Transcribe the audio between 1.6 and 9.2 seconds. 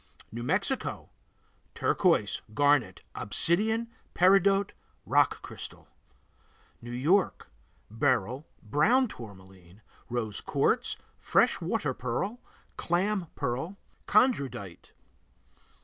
Turquoise, garnet, obsidian, peridot, rock crystal. New York Beryl, brown